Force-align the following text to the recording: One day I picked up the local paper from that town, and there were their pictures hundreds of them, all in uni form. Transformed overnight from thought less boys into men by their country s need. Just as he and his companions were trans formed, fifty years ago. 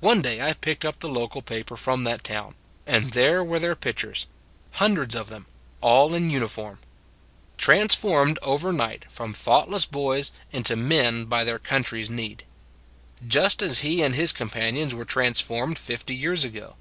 One 0.00 0.20
day 0.20 0.42
I 0.42 0.52
picked 0.54 0.84
up 0.84 0.98
the 0.98 1.08
local 1.08 1.40
paper 1.40 1.76
from 1.76 2.02
that 2.02 2.24
town, 2.24 2.56
and 2.88 3.12
there 3.12 3.44
were 3.44 3.60
their 3.60 3.76
pictures 3.76 4.26
hundreds 4.82 5.14
of 5.14 5.28
them, 5.28 5.46
all 5.80 6.12
in 6.12 6.28
uni 6.28 6.48
form. 6.48 6.80
Transformed 7.56 8.40
overnight 8.42 9.04
from 9.08 9.32
thought 9.32 9.70
less 9.70 9.84
boys 9.84 10.32
into 10.50 10.74
men 10.74 11.26
by 11.26 11.44
their 11.44 11.60
country 11.60 12.02
s 12.02 12.08
need. 12.08 12.42
Just 13.24 13.62
as 13.62 13.78
he 13.86 14.02
and 14.02 14.16
his 14.16 14.32
companions 14.32 14.92
were 14.92 15.04
trans 15.04 15.38
formed, 15.40 15.78
fifty 15.78 16.16
years 16.16 16.42
ago. 16.42 16.74